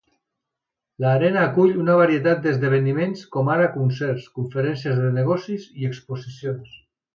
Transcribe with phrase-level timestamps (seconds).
[1.03, 6.77] L'arena acull una varietat d'esdeveniments como ara concerts, conferències de negocis i exposicions.